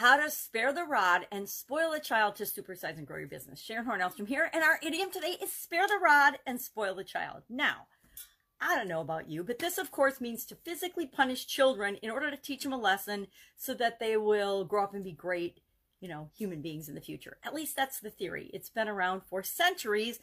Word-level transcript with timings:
how 0.00 0.16
to 0.16 0.30
spare 0.30 0.72
the 0.72 0.82
rod 0.82 1.26
and 1.30 1.46
spoil 1.46 1.92
the 1.92 2.00
child 2.00 2.34
to 2.34 2.44
supersize 2.44 2.96
and 2.96 3.06
grow 3.06 3.18
your 3.18 3.28
business. 3.28 3.60
Sharon 3.60 3.84
Hornelstrom 3.84 4.26
here, 4.26 4.50
and 4.54 4.64
our 4.64 4.80
idiom 4.82 5.10
today 5.10 5.36
is 5.42 5.52
spare 5.52 5.86
the 5.86 6.00
rod 6.02 6.38
and 6.46 6.58
spoil 6.58 6.94
the 6.94 7.04
child. 7.04 7.42
Now, 7.50 7.86
I 8.62 8.76
don't 8.76 8.88
know 8.88 9.02
about 9.02 9.28
you, 9.28 9.44
but 9.44 9.58
this, 9.58 9.76
of 9.76 9.90
course, 9.90 10.18
means 10.18 10.46
to 10.46 10.54
physically 10.54 11.04
punish 11.04 11.46
children 11.46 11.96
in 11.96 12.08
order 12.08 12.30
to 12.30 12.38
teach 12.38 12.62
them 12.62 12.72
a 12.72 12.78
lesson 12.78 13.26
so 13.58 13.74
that 13.74 14.00
they 14.00 14.16
will 14.16 14.64
grow 14.64 14.84
up 14.84 14.94
and 14.94 15.04
be 15.04 15.12
great, 15.12 15.60
you 16.00 16.08
know, 16.08 16.30
human 16.34 16.62
beings 16.62 16.88
in 16.88 16.94
the 16.94 17.02
future. 17.02 17.36
At 17.44 17.54
least 17.54 17.76
that's 17.76 18.00
the 18.00 18.08
theory. 18.08 18.50
It's 18.54 18.70
been 18.70 18.88
around 18.88 19.20
for 19.28 19.42
centuries. 19.42 20.18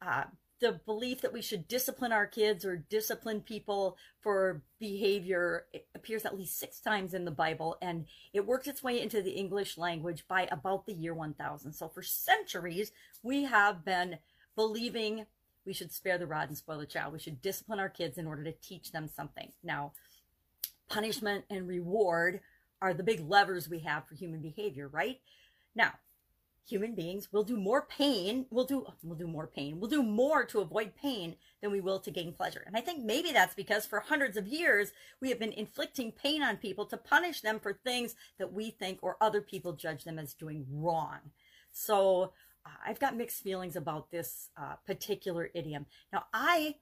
Uh, 0.00 0.26
the 0.60 0.80
belief 0.86 1.20
that 1.20 1.32
we 1.32 1.42
should 1.42 1.68
discipline 1.68 2.12
our 2.12 2.26
kids 2.26 2.64
or 2.64 2.76
discipline 2.76 3.40
people 3.40 3.96
for 4.20 4.62
behavior 4.78 5.66
appears 5.94 6.24
at 6.24 6.36
least 6.36 6.58
six 6.58 6.80
times 6.80 7.12
in 7.12 7.24
the 7.24 7.30
Bible, 7.30 7.76
and 7.82 8.06
it 8.32 8.46
worked 8.46 8.66
its 8.66 8.82
way 8.82 9.00
into 9.00 9.20
the 9.20 9.32
English 9.32 9.76
language 9.76 10.24
by 10.26 10.48
about 10.50 10.86
the 10.86 10.94
year 10.94 11.14
1000. 11.14 11.72
So 11.72 11.88
for 11.88 12.02
centuries, 12.02 12.92
we 13.22 13.44
have 13.44 13.84
been 13.84 14.18
believing 14.54 15.26
we 15.66 15.74
should 15.74 15.92
spare 15.92 16.16
the 16.16 16.26
rod 16.26 16.48
and 16.48 16.56
spoil 16.56 16.78
the 16.78 16.86
child. 16.86 17.12
We 17.12 17.18
should 17.18 17.42
discipline 17.42 17.80
our 17.80 17.88
kids 17.88 18.16
in 18.16 18.26
order 18.26 18.44
to 18.44 18.52
teach 18.52 18.92
them 18.92 19.08
something. 19.08 19.52
Now, 19.62 19.92
punishment 20.88 21.44
and 21.50 21.66
reward 21.66 22.40
are 22.80 22.94
the 22.94 23.02
big 23.02 23.28
levers 23.28 23.68
we 23.68 23.80
have 23.80 24.06
for 24.06 24.14
human 24.14 24.40
behavior, 24.40 24.88
right? 24.88 25.20
Now, 25.74 25.92
human 26.66 26.94
beings 26.94 27.32
will 27.32 27.44
do 27.44 27.56
more 27.56 27.82
pain 27.82 28.46
we'll 28.50 28.64
do 28.64 28.84
we'll 29.02 29.16
do 29.16 29.26
more 29.26 29.46
pain 29.46 29.78
we'll 29.78 29.90
do 29.90 30.02
more 30.02 30.44
to 30.44 30.60
avoid 30.60 30.94
pain 30.96 31.36
than 31.62 31.70
we 31.70 31.80
will 31.80 32.00
to 32.00 32.10
gain 32.10 32.32
pleasure. 32.32 32.62
And 32.66 32.76
i 32.76 32.80
think 32.80 33.04
maybe 33.04 33.32
that's 33.32 33.54
because 33.54 33.86
for 33.86 34.00
hundreds 34.00 34.36
of 34.36 34.46
years 34.46 34.92
we 35.20 35.28
have 35.30 35.38
been 35.38 35.52
inflicting 35.52 36.12
pain 36.12 36.42
on 36.42 36.56
people 36.56 36.86
to 36.86 36.96
punish 36.96 37.40
them 37.40 37.60
for 37.60 37.72
things 37.72 38.14
that 38.38 38.52
we 38.52 38.70
think 38.70 38.98
or 39.02 39.16
other 39.20 39.40
people 39.40 39.72
judge 39.72 40.04
them 40.04 40.18
as 40.18 40.34
doing 40.34 40.66
wrong. 40.70 41.18
So 41.70 42.32
uh, 42.64 42.70
i've 42.84 43.00
got 43.00 43.16
mixed 43.16 43.42
feelings 43.42 43.76
about 43.76 44.10
this 44.10 44.50
uh, 44.56 44.74
particular 44.86 45.50
idiom. 45.54 45.86
Now 46.12 46.24
i 46.32 46.76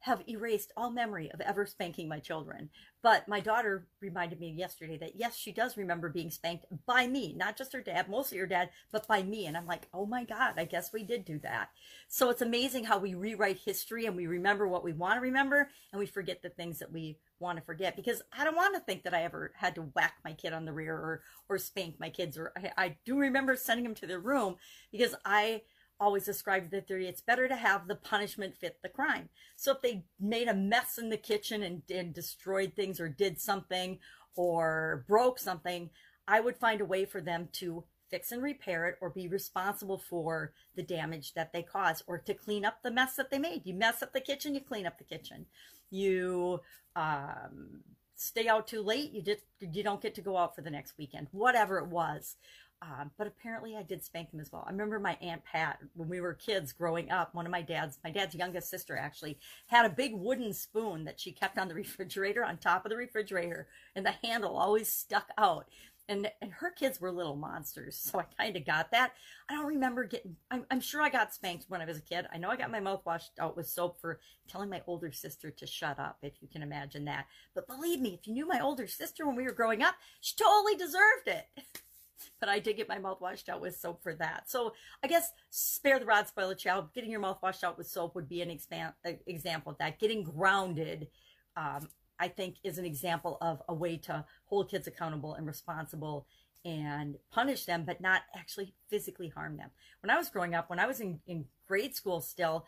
have 0.00 0.22
erased 0.26 0.72
all 0.76 0.90
memory 0.90 1.30
of 1.32 1.40
ever 1.40 1.66
spanking 1.66 2.08
my 2.08 2.18
children. 2.18 2.70
But 3.02 3.28
my 3.28 3.40
daughter 3.40 3.86
reminded 4.00 4.40
me 4.40 4.50
yesterday 4.50 4.96
that 4.98 5.16
yes, 5.16 5.36
she 5.36 5.52
does 5.52 5.76
remember 5.76 6.08
being 6.08 6.30
spanked 6.30 6.66
by 6.86 7.06
me, 7.06 7.34
not 7.36 7.56
just 7.56 7.72
her 7.72 7.82
dad, 7.82 8.08
mostly 8.08 8.38
her 8.38 8.46
dad, 8.46 8.70
but 8.92 9.06
by 9.06 9.22
me. 9.22 9.46
And 9.46 9.56
I'm 9.56 9.66
like, 9.66 9.88
oh 9.92 10.06
my 10.06 10.24
God, 10.24 10.54
I 10.56 10.64
guess 10.64 10.92
we 10.92 11.04
did 11.04 11.24
do 11.24 11.38
that. 11.40 11.68
So 12.08 12.30
it's 12.30 12.42
amazing 12.42 12.84
how 12.84 12.98
we 12.98 13.14
rewrite 13.14 13.58
history 13.58 14.06
and 14.06 14.16
we 14.16 14.26
remember 14.26 14.66
what 14.66 14.84
we 14.84 14.92
want 14.92 15.16
to 15.16 15.20
remember 15.20 15.68
and 15.92 16.00
we 16.00 16.06
forget 16.06 16.42
the 16.42 16.50
things 16.50 16.78
that 16.78 16.92
we 16.92 17.18
want 17.38 17.58
to 17.58 17.64
forget 17.64 17.96
because 17.96 18.22
I 18.36 18.44
don't 18.44 18.56
want 18.56 18.74
to 18.74 18.80
think 18.80 19.02
that 19.04 19.14
I 19.14 19.24
ever 19.24 19.52
had 19.56 19.74
to 19.74 19.82
whack 19.82 20.14
my 20.24 20.32
kid 20.32 20.52
on 20.52 20.64
the 20.64 20.72
rear 20.72 20.94
or, 20.94 21.22
or 21.48 21.58
spank 21.58 22.00
my 22.00 22.10
kids. 22.10 22.38
Or 22.38 22.52
I, 22.56 22.84
I 22.84 22.96
do 23.04 23.18
remember 23.18 23.54
sending 23.56 23.84
them 23.84 23.94
to 23.96 24.06
their 24.06 24.20
room 24.20 24.56
because 24.92 25.14
I, 25.24 25.62
always 26.00 26.24
described 26.24 26.70
the 26.70 26.80
theory 26.80 27.06
it's 27.06 27.20
better 27.20 27.46
to 27.46 27.54
have 27.54 27.86
the 27.86 27.94
punishment 27.94 28.56
fit 28.56 28.78
the 28.82 28.88
crime. 28.88 29.28
So 29.54 29.72
if 29.72 29.82
they 29.82 30.04
made 30.18 30.48
a 30.48 30.54
mess 30.54 30.98
in 30.98 31.10
the 31.10 31.18
kitchen 31.18 31.62
and, 31.62 31.82
and 31.94 32.14
destroyed 32.14 32.72
things 32.74 32.98
or 32.98 33.08
did 33.08 33.38
something 33.38 33.98
or 34.34 35.04
broke 35.06 35.38
something, 35.38 35.90
I 36.26 36.40
would 36.40 36.56
find 36.56 36.80
a 36.80 36.86
way 36.86 37.04
for 37.04 37.20
them 37.20 37.48
to 37.54 37.84
fix 38.10 38.32
and 38.32 38.42
repair 38.42 38.86
it 38.86 38.96
or 39.00 39.10
be 39.10 39.28
responsible 39.28 39.98
for 39.98 40.52
the 40.74 40.82
damage 40.82 41.34
that 41.34 41.52
they 41.52 41.62
caused 41.62 42.02
or 42.06 42.18
to 42.18 42.34
clean 42.34 42.64
up 42.64 42.82
the 42.82 42.90
mess 42.90 43.14
that 43.16 43.30
they 43.30 43.38
made. 43.38 43.62
You 43.64 43.74
mess 43.74 44.02
up 44.02 44.12
the 44.12 44.20
kitchen, 44.20 44.54
you 44.54 44.60
clean 44.60 44.86
up 44.86 44.98
the 44.98 45.04
kitchen. 45.04 45.46
You 45.90 46.60
um, 46.96 47.82
stay 48.16 48.48
out 48.48 48.66
too 48.66 48.82
late, 48.82 49.12
you 49.12 49.22
just 49.22 49.42
you 49.60 49.82
don't 49.82 50.02
get 50.02 50.14
to 50.16 50.20
go 50.20 50.36
out 50.36 50.54
for 50.54 50.62
the 50.62 50.70
next 50.70 50.94
weekend. 50.98 51.28
Whatever 51.30 51.78
it 51.78 51.86
was. 51.86 52.36
Um, 52.82 53.10
but 53.18 53.26
apparently 53.26 53.76
I 53.76 53.82
did 53.82 54.02
spank 54.02 54.32
him 54.32 54.40
as 54.40 54.50
well. 54.50 54.64
I 54.66 54.70
remember 54.70 54.98
my 54.98 55.18
Aunt 55.20 55.44
Pat, 55.44 55.78
when 55.94 56.08
we 56.08 56.22
were 56.22 56.32
kids 56.32 56.72
growing 56.72 57.10
up, 57.10 57.34
one 57.34 57.44
of 57.44 57.52
my 57.52 57.60
dad's, 57.60 57.98
my 58.02 58.10
dad's 58.10 58.34
youngest 58.34 58.70
sister 58.70 58.96
actually, 58.96 59.38
had 59.66 59.84
a 59.84 59.90
big 59.90 60.14
wooden 60.14 60.54
spoon 60.54 61.04
that 61.04 61.20
she 61.20 61.30
kept 61.30 61.58
on 61.58 61.68
the 61.68 61.74
refrigerator, 61.84 62.42
on 62.44 62.56
top 62.56 62.86
of 62.86 62.90
the 62.90 62.96
refrigerator, 62.96 63.68
and 63.94 64.06
the 64.06 64.14
handle 64.24 64.56
always 64.56 64.90
stuck 64.90 65.28
out. 65.36 65.68
And, 66.08 66.28
and 66.40 66.50
her 66.52 66.70
kids 66.70 67.00
were 67.00 67.12
little 67.12 67.36
monsters, 67.36 67.96
so 67.96 68.18
I 68.18 68.24
kind 68.42 68.56
of 68.56 68.64
got 68.64 68.90
that. 68.92 69.12
I 69.48 69.54
don't 69.54 69.66
remember 69.66 70.04
getting, 70.04 70.36
I'm, 70.50 70.64
I'm 70.70 70.80
sure 70.80 71.02
I 71.02 71.10
got 71.10 71.34
spanked 71.34 71.66
when 71.68 71.82
I 71.82 71.84
was 71.84 71.98
a 71.98 72.02
kid. 72.02 72.26
I 72.32 72.38
know 72.38 72.48
I 72.48 72.56
got 72.56 72.72
my 72.72 72.80
mouth 72.80 73.02
washed 73.04 73.32
out 73.38 73.56
with 73.56 73.68
soap 73.68 74.00
for 74.00 74.20
telling 74.48 74.70
my 74.70 74.82
older 74.86 75.12
sister 75.12 75.50
to 75.50 75.66
shut 75.66 75.98
up, 75.98 76.16
if 76.22 76.32
you 76.40 76.48
can 76.48 76.62
imagine 76.62 77.04
that. 77.04 77.26
But 77.54 77.68
believe 77.68 78.00
me, 78.00 78.18
if 78.18 78.26
you 78.26 78.32
knew 78.32 78.48
my 78.48 78.58
older 78.58 78.86
sister 78.86 79.26
when 79.26 79.36
we 79.36 79.44
were 79.44 79.52
growing 79.52 79.82
up, 79.82 79.96
she 80.20 80.34
totally 80.34 80.76
deserved 80.76 81.26
it. 81.28 81.46
but 82.38 82.48
I 82.48 82.58
did 82.58 82.76
get 82.76 82.88
my 82.88 82.98
mouth 82.98 83.20
washed 83.20 83.48
out 83.48 83.60
with 83.60 83.76
soap 83.76 84.02
for 84.02 84.14
that. 84.14 84.50
So 84.50 84.72
I 85.02 85.06
guess 85.06 85.32
spare 85.50 85.98
the 85.98 86.06
rod, 86.06 86.28
spoil 86.28 86.48
the 86.48 86.54
child. 86.54 86.92
Getting 86.94 87.10
your 87.10 87.20
mouth 87.20 87.38
washed 87.42 87.64
out 87.64 87.78
with 87.78 87.86
soap 87.86 88.14
would 88.14 88.28
be 88.28 88.42
an 88.42 88.48
expan- 88.48 88.94
example 89.26 89.72
of 89.72 89.78
that. 89.78 89.98
Getting 89.98 90.22
grounded, 90.22 91.08
um, 91.56 91.88
I 92.18 92.28
think, 92.28 92.56
is 92.62 92.78
an 92.78 92.84
example 92.84 93.38
of 93.40 93.62
a 93.68 93.74
way 93.74 93.96
to 93.98 94.24
hold 94.46 94.70
kids 94.70 94.86
accountable 94.86 95.34
and 95.34 95.46
responsible 95.46 96.26
and 96.64 97.16
punish 97.30 97.64
them, 97.64 97.84
but 97.86 98.00
not 98.00 98.22
actually 98.36 98.74
physically 98.88 99.28
harm 99.28 99.56
them. 99.56 99.70
When 100.02 100.10
I 100.10 100.18
was 100.18 100.28
growing 100.28 100.54
up, 100.54 100.68
when 100.68 100.78
I 100.78 100.86
was 100.86 101.00
in, 101.00 101.20
in 101.26 101.46
grade 101.66 101.94
school 101.94 102.20
still, 102.20 102.66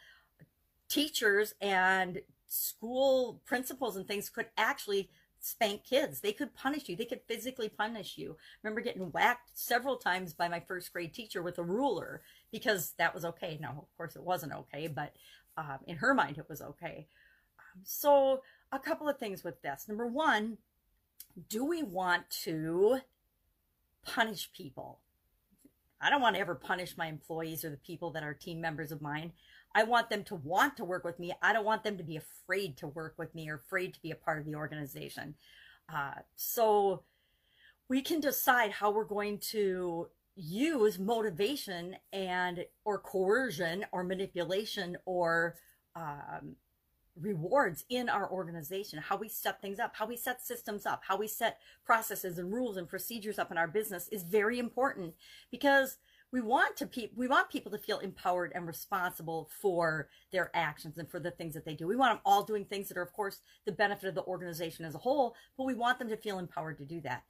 teachers 0.88 1.54
and 1.60 2.20
school 2.46 3.40
principals 3.46 3.96
and 3.96 4.06
things 4.06 4.28
could 4.28 4.46
actually 4.56 5.10
spank 5.42 5.84
kids. 5.84 6.20
They 6.20 6.32
could 6.32 6.54
punish 6.54 6.88
you. 6.88 6.96
They 6.96 7.04
could 7.04 7.20
physically 7.26 7.68
punish 7.68 8.16
you. 8.16 8.32
I 8.32 8.58
remember 8.62 8.80
getting 8.80 9.10
whacked 9.10 9.50
several 9.54 9.96
times 9.96 10.32
by 10.32 10.48
my 10.48 10.60
first 10.60 10.92
grade 10.92 11.12
teacher 11.12 11.42
with 11.42 11.58
a 11.58 11.64
ruler 11.64 12.22
because 12.50 12.92
that 12.98 13.14
was 13.14 13.24
okay. 13.24 13.58
Now, 13.60 13.74
of 13.78 13.96
course, 13.96 14.16
it 14.16 14.22
wasn't 14.22 14.52
okay, 14.52 14.86
but 14.86 15.14
um, 15.56 15.78
in 15.86 15.96
her 15.96 16.14
mind, 16.14 16.38
it 16.38 16.48
was 16.48 16.62
okay. 16.62 17.08
Um, 17.58 17.82
so, 17.84 18.42
a 18.70 18.78
couple 18.78 19.08
of 19.08 19.18
things 19.18 19.44
with 19.44 19.60
this. 19.60 19.86
Number 19.86 20.06
one, 20.06 20.58
do 21.48 21.64
we 21.64 21.82
want 21.82 22.30
to 22.44 23.00
punish 24.06 24.50
people? 24.52 25.00
I 26.02 26.10
don't 26.10 26.20
want 26.20 26.34
to 26.34 26.40
ever 26.40 26.54
punish 26.54 26.96
my 26.96 27.06
employees 27.06 27.64
or 27.64 27.70
the 27.70 27.76
people 27.76 28.10
that 28.12 28.22
are 28.22 28.34
team 28.34 28.60
members 28.60 28.90
of 28.92 29.00
mine. 29.00 29.32
I 29.74 29.84
want 29.84 30.10
them 30.10 30.24
to 30.24 30.34
want 30.34 30.76
to 30.76 30.84
work 30.84 31.04
with 31.04 31.18
me. 31.18 31.32
I 31.40 31.52
don't 31.52 31.64
want 31.64 31.84
them 31.84 31.96
to 31.96 32.04
be 32.04 32.16
afraid 32.16 32.76
to 32.78 32.88
work 32.88 33.14
with 33.16 33.34
me 33.34 33.48
or 33.48 33.56
afraid 33.56 33.94
to 33.94 34.02
be 34.02 34.10
a 34.10 34.16
part 34.16 34.38
of 34.38 34.46
the 34.46 34.54
organization. 34.54 35.34
Uh, 35.92 36.14
so 36.34 37.04
we 37.88 38.02
can 38.02 38.20
decide 38.20 38.72
how 38.72 38.90
we're 38.90 39.04
going 39.04 39.38
to 39.38 40.08
use 40.34 40.98
motivation 40.98 41.96
and 42.12 42.64
or 42.84 42.98
coercion 42.98 43.84
or 43.92 44.02
manipulation 44.02 44.96
or 45.04 45.56
um, 45.94 46.56
rewards 47.20 47.84
in 47.90 48.08
our 48.08 48.30
organization 48.30 48.98
how 48.98 49.16
we 49.16 49.28
set 49.28 49.60
things 49.60 49.78
up 49.78 49.94
how 49.94 50.06
we 50.06 50.16
set 50.16 50.40
systems 50.40 50.86
up 50.86 51.02
how 51.06 51.16
we 51.16 51.28
set 51.28 51.58
processes 51.84 52.38
and 52.38 52.50
rules 52.50 52.78
and 52.78 52.88
procedures 52.88 53.38
up 53.38 53.50
in 53.50 53.58
our 53.58 53.68
business 53.68 54.08
is 54.08 54.22
very 54.22 54.58
important 54.58 55.12
because 55.50 55.98
we 56.32 56.40
want 56.40 56.76
to 56.78 56.86
pe- 56.86 57.10
we 57.14 57.28
want 57.28 57.50
people 57.50 57.70
to 57.70 57.78
feel 57.78 57.98
empowered 57.98 58.52
and 58.54 58.66
responsible 58.66 59.50
for 59.60 60.08
their 60.32 60.50
actions 60.54 60.96
and 60.96 61.08
for 61.08 61.20
the 61.20 61.30
things 61.30 61.52
that 61.54 61.66
they 61.66 61.74
do. 61.74 61.86
We 61.86 61.94
want 61.94 62.14
them 62.14 62.22
all 62.24 62.42
doing 62.42 62.64
things 62.64 62.88
that 62.88 62.96
are 62.96 63.02
of 63.02 63.12
course 63.12 63.40
the 63.66 63.72
benefit 63.72 64.08
of 64.08 64.14
the 64.14 64.24
organization 64.24 64.86
as 64.86 64.94
a 64.94 64.98
whole, 64.98 65.36
but 65.58 65.64
we 65.64 65.74
want 65.74 65.98
them 65.98 66.08
to 66.08 66.16
feel 66.16 66.38
empowered 66.38 66.78
to 66.78 66.86
do 66.86 67.02
that. 67.02 67.22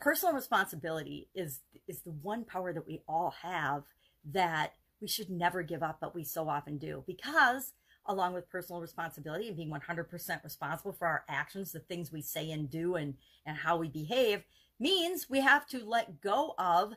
Personal 0.00 0.34
responsibility 0.34 1.28
is 1.34 1.60
is 1.86 2.00
the 2.00 2.10
one 2.10 2.44
power 2.44 2.72
that 2.72 2.86
we 2.86 3.02
all 3.06 3.34
have 3.42 3.84
that 4.32 4.72
we 5.02 5.08
should 5.08 5.30
never 5.30 5.62
give 5.62 5.82
up, 5.82 5.98
but 6.00 6.14
we 6.14 6.24
so 6.24 6.48
often 6.48 6.78
do 6.78 7.04
because 7.06 7.74
along 8.10 8.34
with 8.34 8.50
personal 8.50 8.80
responsibility 8.80 9.48
and 9.48 9.56
being 9.56 9.70
100% 9.70 10.44
responsible 10.44 10.92
for 10.92 11.06
our 11.06 11.24
actions, 11.28 11.72
the 11.72 11.80
things 11.80 12.12
we 12.12 12.22
say 12.22 12.50
and 12.50 12.70
do 12.70 12.96
and 12.96 13.14
and 13.46 13.56
how 13.56 13.76
we 13.76 13.88
behave 13.88 14.42
means 14.78 15.28
we 15.30 15.40
have 15.40 15.66
to 15.68 15.84
let 15.84 16.20
go 16.20 16.54
of 16.58 16.94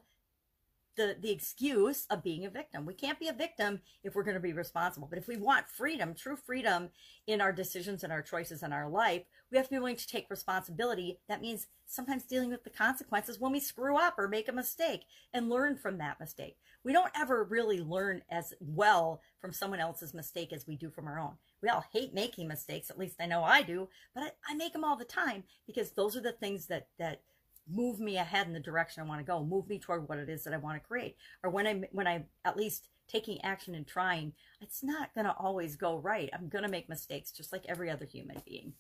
the 0.95 1.15
the 1.19 1.31
excuse 1.31 2.05
of 2.09 2.23
being 2.23 2.45
a 2.45 2.49
victim. 2.49 2.85
We 2.85 2.93
can't 2.93 3.19
be 3.19 3.27
a 3.27 3.33
victim 3.33 3.81
if 4.03 4.15
we're 4.15 4.23
going 4.23 4.35
to 4.35 4.39
be 4.39 4.53
responsible. 4.53 5.07
But 5.07 5.19
if 5.19 5.27
we 5.27 5.37
want 5.37 5.69
freedom, 5.69 6.13
true 6.13 6.35
freedom 6.35 6.89
in 7.27 7.41
our 7.41 7.51
decisions 7.51 8.03
and 8.03 8.11
our 8.11 8.21
choices 8.21 8.63
in 8.63 8.73
our 8.73 8.89
life, 8.89 9.23
we 9.51 9.57
have 9.57 9.67
to 9.67 9.71
be 9.71 9.79
willing 9.79 9.95
to 9.95 10.07
take 10.07 10.29
responsibility. 10.29 11.19
That 11.27 11.41
means 11.41 11.67
sometimes 11.85 12.23
dealing 12.23 12.49
with 12.49 12.63
the 12.63 12.69
consequences 12.69 13.39
when 13.39 13.51
we 13.51 13.59
screw 13.59 13.97
up 13.97 14.15
or 14.17 14.27
make 14.27 14.47
a 14.47 14.53
mistake 14.53 15.03
and 15.33 15.49
learn 15.49 15.77
from 15.77 15.97
that 15.99 16.19
mistake. 16.19 16.57
We 16.83 16.93
don't 16.93 17.11
ever 17.15 17.43
really 17.43 17.79
learn 17.79 18.23
as 18.29 18.53
well 18.59 19.21
from 19.39 19.53
someone 19.53 19.79
else's 19.79 20.13
mistake 20.13 20.51
as 20.51 20.67
we 20.67 20.75
do 20.75 20.89
from 20.89 21.07
our 21.07 21.19
own. 21.19 21.33
We 21.61 21.69
all 21.69 21.85
hate 21.93 22.13
making 22.13 22.47
mistakes, 22.47 22.89
at 22.89 22.99
least 22.99 23.17
I 23.21 23.25
know 23.25 23.43
I 23.43 23.61
do, 23.61 23.87
but 24.13 24.23
I, 24.23 24.31
I 24.49 24.55
make 24.55 24.73
them 24.73 24.83
all 24.83 24.97
the 24.97 25.05
time 25.05 25.43
because 25.65 25.91
those 25.91 26.17
are 26.17 26.21
the 26.21 26.33
things 26.33 26.67
that 26.67 26.87
that 26.99 27.21
move 27.69 27.99
me 27.99 28.17
ahead 28.17 28.47
in 28.47 28.53
the 28.53 28.59
direction 28.59 29.01
I 29.01 29.07
want 29.07 29.19
to 29.19 29.25
go, 29.25 29.43
move 29.43 29.67
me 29.67 29.79
toward 29.79 30.07
what 30.07 30.17
it 30.17 30.29
is 30.29 30.43
that 30.43 30.53
I 30.53 30.57
want 30.57 30.81
to 30.81 30.87
create. 30.87 31.15
Or 31.43 31.49
when 31.49 31.67
I'm 31.67 31.85
when 31.91 32.07
I'm 32.07 32.25
at 32.45 32.57
least 32.57 32.89
taking 33.07 33.41
action 33.43 33.75
and 33.75 33.85
trying, 33.85 34.33
it's 34.61 34.83
not 34.83 35.13
going 35.13 35.25
to 35.25 35.35
always 35.37 35.75
go 35.75 35.97
right. 35.97 36.29
I'm 36.33 36.49
going 36.49 36.63
to 36.63 36.71
make 36.71 36.89
mistakes 36.89 37.31
just 37.31 37.51
like 37.51 37.65
every 37.67 37.89
other 37.89 38.05
human 38.05 38.41
being. 38.45 38.73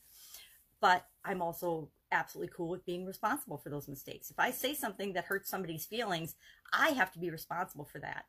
But 0.79 1.05
I'm 1.23 1.41
also 1.41 1.89
absolutely 2.11 2.53
cool 2.55 2.69
with 2.69 2.85
being 2.85 3.05
responsible 3.05 3.57
for 3.57 3.69
those 3.69 3.87
mistakes. 3.87 4.29
If 4.29 4.39
I 4.39 4.51
say 4.51 4.73
something 4.73 5.13
that 5.13 5.25
hurts 5.25 5.49
somebody's 5.49 5.85
feelings, 5.85 6.35
I 6.71 6.89
have 6.89 7.11
to 7.13 7.19
be 7.19 7.29
responsible 7.29 7.85
for 7.85 7.99
that. 7.99 8.25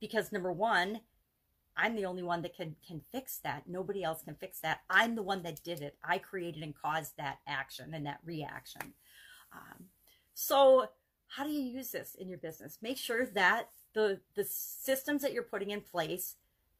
Because 0.00 0.32
number 0.32 0.52
one, 0.52 1.00
I'm 1.76 1.94
the 1.94 2.06
only 2.06 2.22
one 2.22 2.42
that 2.42 2.56
can 2.56 2.76
can 2.86 3.02
fix 3.12 3.38
that. 3.38 3.68
Nobody 3.68 4.02
else 4.02 4.22
can 4.22 4.34
fix 4.34 4.60
that. 4.60 4.80
I'm 4.90 5.14
the 5.14 5.22
one 5.22 5.42
that 5.44 5.62
did 5.62 5.80
it. 5.80 5.96
I 6.02 6.18
created 6.18 6.62
and 6.62 6.74
caused 6.74 7.16
that 7.16 7.38
action 7.46 7.94
and 7.94 8.04
that 8.06 8.18
reaction. 8.24 8.94
Um, 9.52 9.84
so, 10.40 10.86
how 11.26 11.42
do 11.42 11.50
you 11.50 11.60
use 11.60 11.90
this 11.90 12.14
in 12.14 12.28
your 12.28 12.38
business? 12.38 12.78
Make 12.80 12.96
sure 12.96 13.26
that 13.26 13.70
the 13.92 14.20
the 14.36 14.44
systems 14.44 15.22
that 15.22 15.32
you're 15.32 15.42
putting 15.42 15.70
in 15.70 15.80
place 15.80 16.36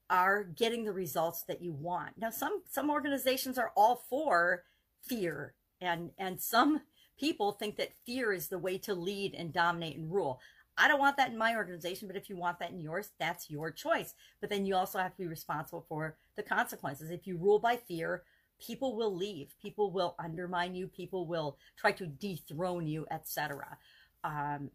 are 0.09 0.45
getting 0.45 0.85
the 0.85 0.93
results 0.93 1.43
that 1.49 1.61
you 1.61 1.73
want. 1.73 2.11
Now, 2.17 2.31
some 2.31 2.63
some 2.71 2.89
organizations 2.89 3.59
are 3.59 3.73
all 3.77 3.97
for 4.09 4.63
fear, 5.03 5.55
and 5.81 6.13
and 6.17 6.41
some 6.41 6.83
people 7.19 7.51
think 7.51 7.79
that 7.79 7.97
fear 8.07 8.33
is 8.33 8.47
the 8.47 8.61
way 8.61 8.79
to 8.79 8.95
lead 8.95 9.35
and 9.35 9.53
dominate 9.53 9.97
and 9.97 10.13
rule. 10.13 10.39
I 10.77 10.87
don't 10.87 11.01
want 11.01 11.17
that 11.17 11.33
in 11.33 11.37
my 11.37 11.57
organization, 11.57 12.07
but 12.07 12.17
if 12.17 12.31
you 12.31 12.37
want 12.37 12.61
that 12.61 12.71
in 12.71 12.81
yours, 12.81 13.11
that's 13.19 13.51
your 13.51 13.73
choice. 13.73 14.15
But 14.41 14.51
then 14.51 14.67
you 14.67 14.77
also 14.77 15.01
have 15.01 15.17
to 15.17 15.19
be 15.19 15.27
responsible 15.27 15.85
for 15.89 16.17
the 16.37 16.45
consequences. 16.45 17.11
If 17.11 17.27
you 17.27 17.37
rule 17.37 17.59
by 17.59 17.75
fear, 17.75 18.23
people 18.59 18.97
will 18.97 19.15
leave, 19.15 19.55
people 19.61 19.91
will 19.91 20.15
undermine 20.19 20.75
you, 20.75 20.87
people 20.89 21.27
will 21.27 21.57
try 21.77 21.93
to 21.93 22.07
dethrone 22.07 22.87
you, 22.87 23.07
etc. 23.11 23.79
Um, 24.25 24.71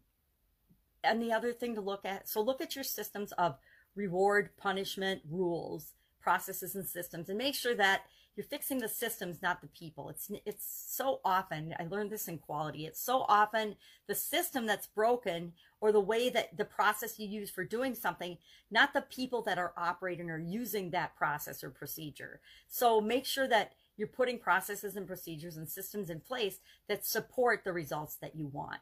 and 1.02 1.22
the 1.22 1.32
other 1.32 1.52
thing 1.52 1.74
to 1.74 1.80
look 1.80 2.04
at, 2.04 2.28
so 2.28 2.40
look 2.40 2.60
at 2.60 2.74
your 2.74 2.84
systems 2.84 3.32
of 3.32 3.56
reward, 3.94 4.50
punishment, 4.56 5.22
rules, 5.28 5.92
processes, 6.20 6.74
and 6.74 6.86
systems, 6.86 7.28
and 7.28 7.38
make 7.38 7.54
sure 7.54 7.74
that 7.74 8.02
you're 8.36 8.44
fixing 8.44 8.78
the 8.78 8.88
systems, 8.88 9.42
not 9.42 9.60
the 9.60 9.68
people. 9.68 10.08
It's 10.08 10.30
it's 10.44 10.64
so 10.88 11.20
often 11.24 11.74
I 11.78 11.84
learned 11.84 12.10
this 12.10 12.26
in 12.26 12.38
quality. 12.38 12.84
It's 12.84 13.00
so 13.00 13.24
often 13.28 13.76
the 14.06 14.14
system 14.14 14.66
that's 14.66 14.86
broken 14.88 15.52
or 15.80 15.92
the 15.92 16.00
way 16.00 16.30
that 16.30 16.56
the 16.56 16.64
process 16.64 17.18
you 17.18 17.28
use 17.28 17.50
for 17.50 17.64
doing 17.64 17.94
something, 17.94 18.38
not 18.70 18.92
the 18.92 19.02
people 19.02 19.42
that 19.42 19.58
are 19.58 19.72
operating 19.76 20.30
or 20.30 20.38
using 20.38 20.90
that 20.90 21.16
process 21.16 21.62
or 21.62 21.70
procedure. 21.70 22.40
So 22.66 23.00
make 23.00 23.24
sure 23.24 23.46
that 23.48 23.72
you're 23.96 24.08
putting 24.08 24.38
processes 24.38 24.96
and 24.96 25.06
procedures 25.06 25.56
and 25.56 25.68
systems 25.68 26.10
in 26.10 26.20
place 26.20 26.58
that 26.88 27.06
support 27.06 27.62
the 27.62 27.72
results 27.72 28.16
that 28.16 28.34
you 28.34 28.46
want. 28.48 28.80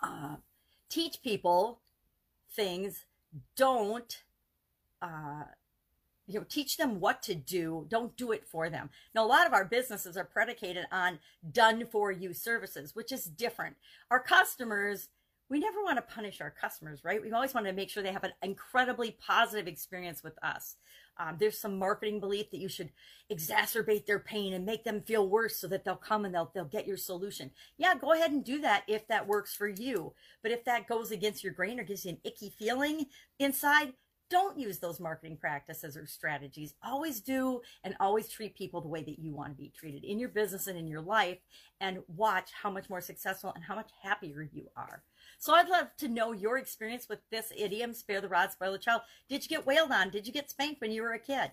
Uh, 0.00 0.36
teach 0.88 1.22
people 1.22 1.80
things. 2.52 3.04
Don't. 3.56 4.22
Uh, 5.02 5.44
you 6.26 6.38
know 6.38 6.46
teach 6.48 6.76
them 6.76 7.00
what 7.00 7.22
to 7.22 7.34
do. 7.34 7.86
Don't 7.88 8.16
do 8.16 8.32
it 8.32 8.46
for 8.46 8.70
them. 8.70 8.90
Now 9.14 9.24
a 9.24 9.26
lot 9.26 9.46
of 9.46 9.52
our 9.52 9.64
businesses 9.64 10.16
are 10.16 10.24
predicated 10.24 10.86
on 10.90 11.18
done 11.52 11.86
for 11.90 12.10
you 12.12 12.32
services 12.32 12.94
which 12.94 13.12
is 13.12 13.24
different. 13.24 13.76
Our 14.10 14.20
customers 14.20 15.08
we 15.50 15.60
never 15.60 15.84
want 15.84 15.98
to 15.98 16.14
punish 16.14 16.40
our 16.40 16.50
customers 16.50 17.04
right? 17.04 17.22
We 17.22 17.30
always 17.32 17.54
want 17.54 17.66
to 17.66 17.72
make 17.72 17.90
sure 17.90 18.02
they 18.02 18.12
have 18.12 18.24
an 18.24 18.32
incredibly 18.42 19.12
positive 19.12 19.68
experience 19.68 20.22
with 20.22 20.38
us. 20.42 20.76
Um, 21.16 21.36
there's 21.38 21.58
some 21.58 21.78
marketing 21.78 22.18
belief 22.18 22.50
that 22.50 22.58
you 22.58 22.68
should 22.68 22.90
exacerbate 23.30 24.06
their 24.06 24.18
pain 24.18 24.52
and 24.52 24.66
make 24.66 24.82
them 24.82 25.00
feel 25.02 25.28
worse 25.28 25.56
so 25.56 25.68
that 25.68 25.84
they'll 25.84 25.94
come 25.94 26.24
and 26.24 26.34
they'll, 26.34 26.50
they'll 26.54 26.64
get 26.64 26.86
your 26.86 26.96
solution. 26.96 27.50
Yeah 27.76 27.94
go 27.94 28.12
ahead 28.12 28.32
and 28.32 28.42
do 28.44 28.60
that 28.62 28.84
if 28.88 29.06
that 29.08 29.28
works 29.28 29.54
for 29.54 29.68
you. 29.68 30.14
But 30.42 30.52
if 30.52 30.64
that 30.64 30.88
goes 30.88 31.10
against 31.10 31.44
your 31.44 31.52
grain 31.52 31.78
or 31.78 31.84
gives 31.84 32.04
you 32.06 32.12
an 32.12 32.18
icky 32.24 32.50
feeling 32.58 33.06
inside 33.38 33.92
don't 34.30 34.58
use 34.58 34.78
those 34.78 35.00
marketing 35.00 35.36
practices 35.36 35.96
or 35.96 36.06
strategies. 36.06 36.74
Always 36.82 37.20
do 37.20 37.60
and 37.82 37.94
always 38.00 38.28
treat 38.28 38.56
people 38.56 38.80
the 38.80 38.88
way 38.88 39.02
that 39.02 39.18
you 39.18 39.32
want 39.32 39.50
to 39.50 39.56
be 39.56 39.72
treated 39.76 40.04
in 40.04 40.18
your 40.18 40.28
business 40.28 40.66
and 40.66 40.78
in 40.78 40.88
your 40.88 41.00
life 41.00 41.38
and 41.80 41.98
watch 42.08 42.50
how 42.62 42.70
much 42.70 42.88
more 42.88 43.00
successful 43.00 43.52
and 43.54 43.64
how 43.64 43.74
much 43.74 43.90
happier 44.02 44.48
you 44.52 44.68
are. 44.76 45.02
So 45.38 45.54
I'd 45.54 45.68
love 45.68 45.88
to 45.98 46.08
know 46.08 46.32
your 46.32 46.58
experience 46.58 47.08
with 47.08 47.20
this 47.30 47.52
idiom, 47.56 47.92
spare 47.92 48.20
the 48.20 48.28
rod, 48.28 48.52
spoil 48.52 48.72
the 48.72 48.78
child. 48.78 49.02
Did 49.28 49.42
you 49.42 49.48
get 49.48 49.66
wailed 49.66 49.92
on? 49.92 50.10
Did 50.10 50.26
you 50.26 50.32
get 50.32 50.50
spanked 50.50 50.80
when 50.80 50.92
you 50.92 51.02
were 51.02 51.12
a 51.12 51.18
kid? 51.18 51.50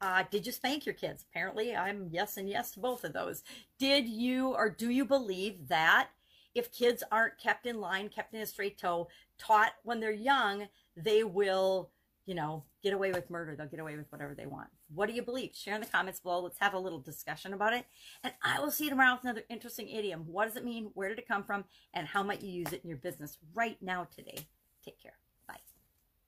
Uh, 0.00 0.24
did 0.30 0.46
you 0.46 0.52
spank 0.52 0.86
your 0.86 0.94
kids? 0.94 1.24
Apparently, 1.30 1.76
I'm 1.76 2.08
yes 2.10 2.36
and 2.36 2.48
yes 2.48 2.70
to 2.72 2.80
both 2.80 3.04
of 3.04 3.12
those. 3.12 3.42
Did 3.78 4.08
you 4.08 4.54
or 4.54 4.70
do 4.70 4.88
you 4.88 5.04
believe 5.04 5.68
that 5.68 6.08
if 6.54 6.72
kids 6.72 7.02
aren't 7.12 7.38
kept 7.38 7.66
in 7.66 7.80
line, 7.80 8.08
kept 8.08 8.34
in 8.34 8.40
a 8.40 8.46
straight 8.46 8.78
toe, 8.78 9.08
taught 9.38 9.72
when 9.84 10.00
they're 10.00 10.10
young, 10.10 10.68
they 10.96 11.22
will 11.22 11.90
you 12.26 12.34
know, 12.34 12.64
get 12.82 12.92
away 12.92 13.12
with 13.12 13.30
murder. 13.30 13.56
They'll 13.56 13.66
get 13.66 13.80
away 13.80 13.96
with 13.96 14.10
whatever 14.10 14.34
they 14.34 14.46
want. 14.46 14.68
What 14.94 15.08
do 15.08 15.14
you 15.14 15.22
believe? 15.22 15.50
Share 15.54 15.74
in 15.74 15.80
the 15.80 15.86
comments 15.86 16.20
below. 16.20 16.40
Let's 16.40 16.58
have 16.60 16.74
a 16.74 16.78
little 16.78 17.00
discussion 17.00 17.52
about 17.52 17.72
it. 17.72 17.86
And 18.22 18.32
I 18.42 18.60
will 18.60 18.70
see 18.70 18.84
you 18.84 18.90
tomorrow 18.90 19.14
with 19.14 19.24
another 19.24 19.44
interesting 19.48 19.88
idiom. 19.88 20.24
What 20.26 20.46
does 20.46 20.56
it 20.56 20.64
mean? 20.64 20.90
Where 20.94 21.08
did 21.08 21.18
it 21.18 21.28
come 21.28 21.44
from? 21.44 21.64
And 21.94 22.06
how 22.06 22.22
might 22.22 22.42
you 22.42 22.50
use 22.50 22.72
it 22.72 22.82
in 22.82 22.88
your 22.88 22.98
business 22.98 23.38
right 23.54 23.78
now 23.80 24.06
today? 24.14 24.46
Take 24.84 25.02
care. 25.02 25.14